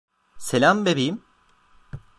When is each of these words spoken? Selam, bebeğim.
Selam, 0.37 0.85
bebeğim. 0.85 1.23